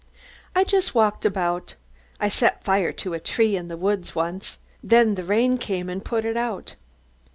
[0.55, 1.75] "I just walked about.
[2.19, 6.03] I set fire to a tree in the woods once, then the rain came and
[6.03, 6.73] put it out.